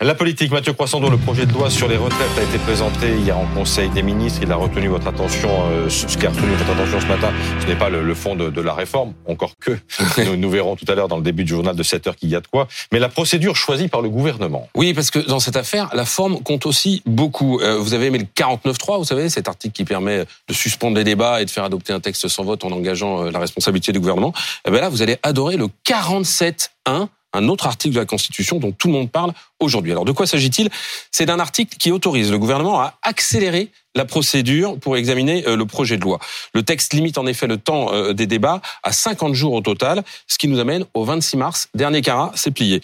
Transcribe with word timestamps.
La 0.00 0.14
politique, 0.14 0.52
Mathieu 0.52 0.72
Croissando, 0.74 1.10
le 1.10 1.16
projet 1.16 1.44
de 1.44 1.52
loi 1.52 1.70
sur 1.70 1.88
les 1.88 1.96
retraites 1.96 2.38
a 2.38 2.42
été 2.42 2.58
présenté 2.58 3.16
hier 3.16 3.36
en 3.36 3.46
Conseil 3.46 3.88
des 3.88 4.02
ministres. 4.04 4.38
Il 4.44 4.52
a 4.52 4.54
retenu 4.54 4.86
votre 4.86 5.08
attention, 5.08 5.48
euh, 5.72 5.88
ce 5.88 6.16
qui 6.16 6.24
a 6.24 6.30
retenu 6.30 6.54
votre 6.54 6.70
attention 6.70 7.00
ce 7.00 7.06
matin, 7.06 7.32
ce 7.60 7.66
n'est 7.66 7.74
pas 7.74 7.88
le, 7.88 8.14
fond 8.14 8.36
de, 8.36 8.60
la 8.60 8.74
réforme, 8.74 9.14
encore 9.26 9.54
que 9.58 9.72
nous, 10.24 10.36
nous, 10.36 10.50
verrons 10.50 10.76
tout 10.76 10.84
à 10.86 10.94
l'heure 10.94 11.08
dans 11.08 11.16
le 11.16 11.24
début 11.24 11.42
du 11.42 11.52
journal 11.52 11.74
de 11.74 11.82
7 11.82 12.06
heures 12.06 12.14
qu'il 12.14 12.28
y 12.28 12.36
a 12.36 12.40
de 12.40 12.46
quoi, 12.46 12.68
mais 12.92 13.00
la 13.00 13.08
procédure 13.08 13.56
choisie 13.56 13.88
par 13.88 14.00
le 14.00 14.08
gouvernement. 14.08 14.68
Oui, 14.76 14.94
parce 14.94 15.10
que 15.10 15.18
dans 15.18 15.40
cette 15.40 15.56
affaire, 15.56 15.90
la 15.92 16.04
forme 16.04 16.44
compte 16.44 16.66
aussi 16.66 17.02
beaucoup. 17.04 17.58
Euh, 17.58 17.76
vous 17.78 17.92
avez 17.92 18.06
aimé 18.06 18.18
le 18.18 18.26
49.3, 18.26 18.98
vous 18.98 19.04
savez, 19.04 19.28
cet 19.28 19.48
article 19.48 19.74
qui 19.74 19.84
permet 19.84 20.26
de 20.48 20.54
suspendre 20.54 20.96
les 20.96 21.04
débats 21.04 21.42
et 21.42 21.44
de 21.44 21.50
faire 21.50 21.64
adopter 21.64 21.92
un 21.92 22.00
texte 22.00 22.28
sans 22.28 22.44
vote 22.44 22.64
en 22.64 22.70
engageant 22.70 23.24
euh, 23.24 23.30
la 23.32 23.40
responsabilité 23.40 23.90
du 23.90 23.98
gouvernement. 23.98 24.32
Eh 24.64 24.70
bien 24.70 24.80
là, 24.80 24.90
vous 24.90 25.02
allez 25.02 25.18
adorer 25.24 25.56
le 25.56 25.66
47.1 25.84 27.08
un 27.38 27.48
autre 27.48 27.66
article 27.66 27.94
de 27.94 28.00
la 28.00 28.06
Constitution 28.06 28.58
dont 28.58 28.72
tout 28.72 28.88
le 28.88 28.92
monde 28.92 29.10
parle 29.10 29.32
aujourd'hui. 29.60 29.92
Alors 29.92 30.04
de 30.04 30.12
quoi 30.12 30.26
s'agit-il? 30.26 30.68
C'est 31.10 31.26
d'un 31.26 31.38
article 31.38 31.76
qui 31.76 31.90
autorise 31.90 32.30
le 32.30 32.38
gouvernement 32.38 32.80
à 32.80 32.94
accélérer 33.02 33.70
la 33.94 34.04
procédure 34.04 34.78
pour 34.78 34.96
examiner 34.96 35.46
euh, 35.46 35.56
le 35.56 35.66
projet 35.66 35.96
de 35.96 36.02
loi. 36.02 36.18
Le 36.54 36.62
texte 36.62 36.92
limite 36.92 37.18
en 37.18 37.26
effet 37.26 37.46
le 37.46 37.56
temps 37.56 37.92
euh, 37.92 38.12
des 38.12 38.26
débats 38.26 38.60
à 38.82 38.92
50 38.92 39.34
jours 39.34 39.52
au 39.52 39.60
total, 39.60 40.02
ce 40.26 40.38
qui 40.38 40.48
nous 40.48 40.58
amène 40.58 40.84
au 40.94 41.04
26 41.04 41.36
mars. 41.36 41.68
Dernier 41.74 42.02
carat, 42.02 42.32
c'est 42.34 42.50
plié. 42.50 42.80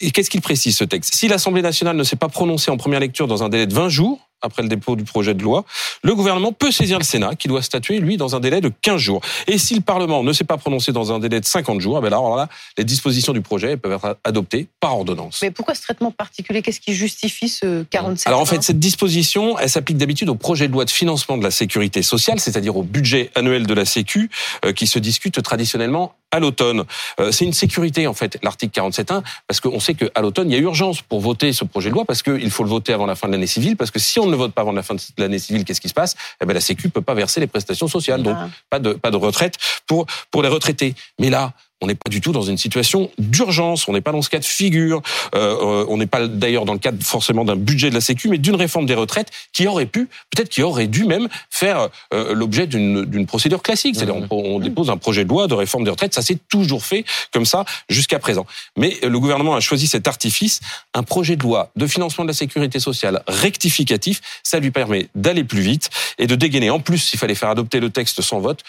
Et 0.00 0.10
qu'est-ce 0.10 0.30
qu'il 0.30 0.40
précise 0.40 0.76
ce 0.76 0.84
texte? 0.84 1.14
Si 1.14 1.26
l'Assemblée 1.28 1.62
nationale 1.62 1.96
ne 1.96 2.04
s'est 2.04 2.16
pas 2.16 2.28
prononcée 2.28 2.70
en 2.70 2.76
première 2.76 3.00
lecture 3.00 3.26
dans 3.26 3.42
un 3.42 3.48
délai 3.48 3.66
de 3.66 3.74
20 3.74 3.88
jours, 3.88 4.27
après 4.42 4.62
le 4.62 4.68
dépôt 4.68 4.96
du 4.96 5.04
projet 5.04 5.34
de 5.34 5.42
loi, 5.42 5.64
le 6.02 6.14
gouvernement 6.14 6.52
peut 6.52 6.70
saisir 6.70 6.98
le 6.98 7.04
Sénat, 7.04 7.34
qui 7.34 7.48
doit 7.48 7.62
statuer, 7.62 7.98
lui, 7.98 8.16
dans 8.16 8.36
un 8.36 8.40
délai 8.40 8.60
de 8.60 8.70
15 8.82 9.00
jours. 9.00 9.20
Et 9.46 9.58
si 9.58 9.74
le 9.74 9.80
Parlement 9.80 10.22
ne 10.22 10.32
s'est 10.32 10.44
pas 10.44 10.56
prononcé 10.56 10.92
dans 10.92 11.12
un 11.12 11.18
délai 11.18 11.40
de 11.40 11.44
50 11.44 11.80
jours, 11.80 11.98
eh 11.98 12.00
ben 12.00 12.08
alors 12.08 12.36
là, 12.36 12.48
les 12.76 12.84
dispositions 12.84 13.32
du 13.32 13.40
projet 13.40 13.76
peuvent 13.76 13.92
être 13.92 14.18
adoptées 14.24 14.68
par 14.80 14.96
ordonnance. 14.96 15.40
Mais 15.42 15.50
pourquoi 15.50 15.74
ce 15.74 15.82
traitement 15.82 16.10
particulier? 16.10 16.62
Qu'est-ce 16.62 16.80
qui 16.80 16.94
justifie 16.94 17.48
ce 17.48 17.82
47 17.84 18.26
Alors 18.26 18.40
en 18.40 18.46
fait, 18.46 18.62
cette 18.62 18.78
disposition, 18.78 19.58
elle 19.58 19.70
s'applique 19.70 19.98
d'habitude 19.98 20.28
au 20.28 20.34
projet 20.34 20.68
de 20.68 20.72
loi 20.72 20.84
de 20.84 20.90
financement 20.90 21.36
de 21.36 21.44
la 21.44 21.50
sécurité 21.50 22.02
sociale, 22.02 22.40
c'est-à-dire 22.40 22.76
au 22.76 22.82
budget 22.82 23.30
annuel 23.34 23.66
de 23.66 23.74
la 23.74 23.84
Sécu, 23.84 24.30
euh, 24.64 24.72
qui 24.72 24.86
se 24.86 24.98
discute 24.98 25.42
traditionnellement 25.42 26.14
à 26.30 26.40
l'automne. 26.40 26.84
Euh, 27.20 27.32
c'est 27.32 27.44
une 27.44 27.52
sécurité 27.52 28.06
en 28.06 28.14
fait 28.14 28.38
l'article 28.42 28.78
47.1 28.80 29.22
parce 29.46 29.60
qu'on 29.60 29.80
sait 29.80 29.94
qu'à 29.94 30.20
l'automne 30.20 30.50
il 30.50 30.54
y 30.54 30.56
a 30.56 30.60
urgence 30.60 31.02
pour 31.02 31.20
voter 31.20 31.52
ce 31.52 31.64
projet 31.64 31.88
de 31.88 31.94
loi 31.94 32.04
parce 32.04 32.22
qu'il 32.22 32.50
faut 32.50 32.64
le 32.64 32.68
voter 32.68 32.92
avant 32.92 33.06
la 33.06 33.14
fin 33.14 33.28
de 33.28 33.32
l'année 33.32 33.46
civile 33.46 33.76
parce 33.76 33.90
que 33.90 33.98
si 33.98 34.18
on 34.20 34.26
ne 34.26 34.36
vote 34.36 34.52
pas 34.52 34.62
avant 34.62 34.72
la 34.72 34.82
fin 34.82 34.94
de 34.94 35.00
l'année 35.18 35.38
civile 35.38 35.64
qu'est-ce 35.64 35.80
qui 35.80 35.88
se 35.88 35.94
passe? 35.94 36.16
Eh 36.42 36.46
ben 36.46 36.52
la 36.54 36.60
Sécu 36.60 36.88
peut 36.90 37.02
pas 37.02 37.14
verser 37.14 37.40
les 37.40 37.46
prestations 37.46 37.88
sociales 37.88 38.22
donc 38.22 38.36
ah. 38.38 38.48
pas 38.70 38.78
de 38.78 38.92
pas 38.92 39.10
de 39.10 39.16
retraite 39.16 39.56
pour 39.86 40.06
pour 40.30 40.42
les 40.42 40.48
retraités. 40.48 40.94
Mais 41.18 41.30
là 41.30 41.52
on 41.80 41.86
n'est 41.86 41.94
pas 41.94 42.10
du 42.10 42.20
tout 42.20 42.32
dans 42.32 42.42
une 42.42 42.58
situation 42.58 43.10
d'urgence, 43.18 43.86
on 43.88 43.92
n'est 43.92 44.00
pas 44.00 44.12
dans 44.12 44.22
ce 44.22 44.30
cas 44.30 44.38
de 44.38 44.44
figure, 44.44 45.02
euh, 45.34 45.56
euh 45.60 45.86
on 45.88 45.96
n'est 45.96 46.06
pas 46.06 46.26
d'ailleurs 46.26 46.64
dans 46.64 46.72
le 46.72 46.78
cadre 46.78 47.02
forcément 47.02 47.44
d'un 47.44 47.56
budget 47.56 47.90
de 47.90 47.94
la 47.94 48.00
Sécu, 48.00 48.28
mais 48.28 48.38
d'une 48.38 48.56
réforme 48.56 48.86
des 48.86 48.94
retraites 48.94 49.30
qui 49.52 49.66
aurait 49.66 49.86
pu, 49.86 50.08
peut-être 50.30 50.48
qui 50.48 50.62
aurait 50.62 50.88
dû 50.88 51.04
même 51.04 51.28
faire 51.50 51.88
euh, 52.12 52.34
l'objet 52.34 52.66
d'une 52.66 53.26
procédure 53.26 53.62
classique. 53.62 53.96
C'est-à-dire 53.96 54.16
on, 54.16 54.26
on, 54.30 54.58
dépose 54.58 54.90
un 54.90 54.96
projet 54.96 55.24
de 55.24 55.28
loi 55.28 55.46
de 55.46 55.54
réforme 55.54 55.84
des 55.84 55.90
retraites, 55.90 56.14
ça 56.14 56.22
s'est 56.22 56.38
toujours 56.48 56.84
fait 56.84 57.04
comme 57.32 57.46
ça 57.46 57.64
jusqu'à 57.88 58.18
présent. 58.18 58.46
Mais 58.76 58.98
le 59.02 59.18
gouvernement 59.20 59.54
a 59.54 59.60
choisi 59.60 59.86
cet 59.86 60.08
artifice, 60.08 60.60
un 60.94 61.02
projet 61.02 61.36
de 61.36 61.42
loi 61.42 61.70
de 61.76 61.86
financement 61.86 62.24
de 62.24 62.30
la 62.30 62.34
sécurité 62.34 62.80
sociale 62.80 63.22
rectificatif, 63.28 64.20
ça 64.42 64.58
lui 64.58 64.70
permet 64.70 65.08
d'aller 65.14 65.44
plus 65.44 65.60
vite 65.60 65.90
et 66.18 66.26
de 66.26 66.34
dégainer. 66.34 66.70
En 66.70 66.80
plus, 66.80 66.98
s'il 66.98 67.18
fallait 67.18 67.34
faire 67.34 67.50
adopter 67.50 67.80
le 67.80 67.90
texte 67.90 68.22
sans 68.22 68.40
vote, 68.40 68.64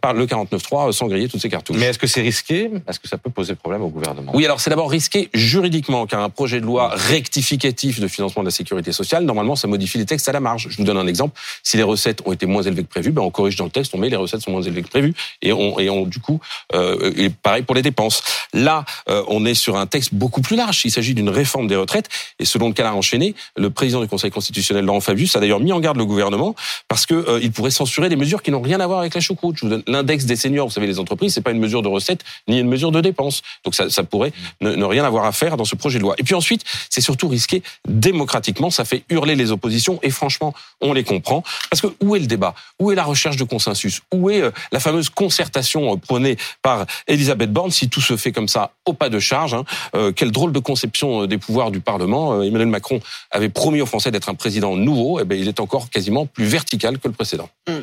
par 0.00 0.14
le 0.14 0.26
49.3 0.26 0.92
sans 0.92 1.06
griller 1.08 1.28
toutes 1.28 1.40
ces 1.40 1.48
cartouches. 1.48 1.76
Mais 1.76 1.86
est-ce 1.86 1.98
que 1.98 2.06
c'est 2.06 2.20
risqué? 2.20 2.70
Est-ce 2.88 3.00
que 3.00 3.08
ça 3.08 3.18
peut 3.18 3.30
poser 3.30 3.54
problème 3.54 3.82
au 3.82 3.88
gouvernement? 3.88 4.32
Oui, 4.34 4.44
alors 4.44 4.60
c'est 4.60 4.70
d'abord 4.70 4.90
risqué 4.90 5.30
juridiquement, 5.34 6.06
car 6.06 6.22
un 6.22 6.30
projet 6.30 6.60
de 6.60 6.66
loi 6.66 6.92
rectificatif 6.94 8.00
de 8.00 8.08
financement 8.08 8.42
de 8.42 8.48
la 8.48 8.52
sécurité 8.52 8.92
sociale, 8.92 9.24
normalement, 9.24 9.56
ça 9.56 9.68
modifie 9.68 9.98
les 9.98 10.06
textes 10.06 10.28
à 10.28 10.32
la 10.32 10.40
marge. 10.40 10.68
Je 10.70 10.76
vous 10.76 10.84
donne 10.84 10.96
un 10.96 11.06
exemple. 11.06 11.38
Si 11.62 11.76
les 11.76 11.82
recettes 11.82 12.22
ont 12.24 12.32
été 12.32 12.46
moins 12.46 12.62
élevées 12.62 12.82
que 12.82 12.88
prévu, 12.88 13.10
ben 13.10 13.22
on 13.22 13.30
corrige 13.30 13.56
dans 13.56 13.64
le 13.64 13.70
texte, 13.70 13.94
on 13.94 13.98
met 13.98 14.08
les 14.08 14.16
recettes 14.16 14.42
sont 14.42 14.50
moins 14.50 14.62
élevées 14.62 14.82
que 14.82 14.88
prévu, 14.88 15.14
et 15.42 15.52
on, 15.52 15.78
et 15.78 15.90
on 15.90 16.06
du 16.06 16.20
coup, 16.20 16.40
euh, 16.74 17.12
et 17.16 17.30
pareil 17.30 17.62
pour 17.62 17.74
les 17.74 17.82
dépenses. 17.82 18.22
Là, 18.52 18.84
euh, 19.08 19.22
on 19.28 19.44
est 19.44 19.54
sur 19.54 19.76
un 19.76 19.86
texte 19.86 20.14
beaucoup 20.14 20.40
plus 20.40 20.56
large. 20.56 20.82
Il 20.84 20.90
s'agit 20.90 21.14
d'une 21.14 21.28
réforme 21.28 21.66
des 21.66 21.76
retraites, 21.76 22.08
et 22.38 22.44
selon 22.44 22.68
le 22.68 22.74
cas 22.74 22.92
enchaîné, 22.92 23.34
le 23.56 23.70
président 23.70 24.00
du 24.00 24.08
Conseil 24.08 24.30
constitutionnel, 24.30 24.84
Laurent 24.84 25.00
Fabius, 25.00 25.36
a 25.36 25.40
d'ailleurs 25.40 25.60
mis 25.60 25.72
en 25.72 25.80
garde 25.80 25.98
le 25.98 26.06
gouvernement 26.06 26.54
parce 26.88 27.04
que 27.04 27.14
euh, 27.14 27.38
il 27.42 27.52
pourrait 27.52 27.70
censurer 27.70 28.08
des 28.08 28.16
mesures 28.16 28.42
qui 28.42 28.50
n'ont 28.50 28.62
rien 28.62 28.80
à 28.80 28.86
voir 28.86 29.00
avec 29.00 29.14
la 29.14 29.20
choucroute. 29.20 29.56
Je 29.58 29.66
vous 29.66 29.68
donne 29.68 29.82
l'index 29.86 30.24
des 30.24 30.36
seniors. 30.36 30.66
Vous 30.66 30.72
savez, 30.72 30.86
les 30.86 30.98
entreprises, 30.98 31.34
c'est 31.34 31.42
pas 31.42 31.50
une 31.50 31.58
mesure 31.58 31.82
de 31.82 31.88
recette 31.88 32.24
ni 32.48 32.58
une 32.58 32.68
mesure 32.68 32.90
de 32.90 33.00
dépense. 33.02 33.42
Donc 33.64 33.74
ça, 33.74 34.02
pourrait 34.04 34.32
ne, 34.62 34.84
rien 34.84 35.04
avoir 35.04 35.26
à 35.26 35.32
faire 35.32 35.58
dans 35.58 35.66
ce 35.66 35.74
projet 35.74 35.98
de 35.98 36.02
loi. 36.02 36.14
Et 36.18 36.22
puis 36.22 36.34
ensuite, 36.34 36.64
c'est 36.88 37.02
surtout 37.02 37.28
risqué 37.28 37.62
démocratiquement. 37.86 38.70
Ça 38.70 38.86
fait 38.86 39.04
hurler 39.10 39.36
les 39.36 39.52
oppositions 39.52 39.98
et 40.02 40.10
franchement, 40.10 40.54
on 40.80 40.94
les 40.94 41.04
comprend. 41.04 41.42
Parce 41.70 41.82
que 41.82 41.88
où 42.02 42.16
est 42.16 42.20
le 42.20 42.26
débat? 42.26 42.54
Où 42.78 42.90
est 42.90 42.94
la 42.94 43.04
recherche 43.04 43.36
de 43.36 43.44
consensus? 43.44 44.00
Où 44.12 44.30
est 44.30 44.40
euh, 44.40 44.50
la 44.72 44.80
fameuse 44.80 45.10
concertation 45.10 45.92
euh, 45.92 45.96
prônée 45.96 46.38
par 46.62 46.86
Elisabeth 47.06 47.52
Borne 47.52 47.70
si 47.70 47.90
tout 47.90 48.00
se 48.00 48.16
fait 48.16 48.32
comme 48.32 48.48
ça 48.48 48.72
au 48.86 48.94
pas 48.94 49.10
de 49.10 49.18
charge 49.18 49.52
hein? 49.52 49.64
Euh, 49.94 50.12
Quelle 50.12 50.30
drôle 50.30 50.52
de 50.52 50.58
conception 50.58 51.26
des 51.26 51.36
pouvoirs 51.36 51.70
du 51.70 51.80
Parlement. 51.80 52.42
Emmanuel 52.42 52.68
Macron 52.68 53.00
avait 53.30 53.50
promis 53.50 53.80
aux 53.82 53.86
Français 53.86 54.10
d'être 54.10 54.30
un 54.30 54.34
président 54.34 54.74
nouveau. 54.74 55.20
Eh 55.20 55.24
bien, 55.24 55.36
il 55.36 55.48
est 55.48 55.60
encore 55.60 55.90
quasiment 55.90 56.24
plus 56.24 56.44
vertical 56.44 56.77
que 56.78 57.08
le 57.08 57.14
précédent. 57.14 57.50
Mm. 57.68 57.80